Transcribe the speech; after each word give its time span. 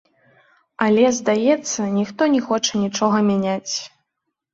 Але, 0.85 1.03
здаецца, 1.17 1.79
ніхто 1.97 2.23
не 2.37 2.39
хоча 2.47 2.73
нічога 2.85 3.17
мяняць. 3.29 3.73